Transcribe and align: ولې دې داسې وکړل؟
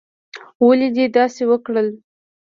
ولې 0.65 0.87
دې 0.95 1.05
داسې 1.15 1.43
وکړل؟ 1.51 1.87